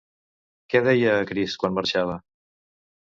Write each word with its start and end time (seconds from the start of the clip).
Què 0.73 0.79
deia 0.87 1.11
a 1.17 1.27
crits 1.31 1.57
quan 1.65 1.75
marxava? 1.75 2.17